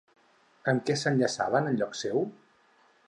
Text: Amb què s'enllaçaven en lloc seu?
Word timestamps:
Amb 0.71 0.87
què 0.87 0.95
s'enllaçaven 1.01 1.69
en 1.73 1.79
lloc 1.83 1.95
seu? 2.01 2.27